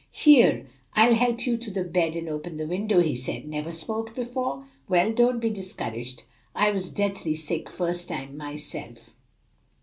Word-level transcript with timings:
"Here, 0.13 0.65
I'll 0.95 1.13
help 1.13 1.45
you 1.45 1.57
to 1.57 1.69
the 1.69 1.83
bed 1.83 2.15
and 2.15 2.27
open 2.27 2.57
the 2.57 2.65
window," 2.65 3.01
he 3.01 3.13
said. 3.13 3.47
"Never 3.47 3.71
smoked 3.71 4.15
before? 4.15 4.65
Well, 4.89 5.11
don't 5.13 5.39
be 5.39 5.51
discouraged; 5.51 6.23
I 6.55 6.71
was 6.71 6.89
deathly 6.89 7.35
sick 7.35 7.69
first 7.69 8.07
time 8.09 8.35
myself." 8.35 9.13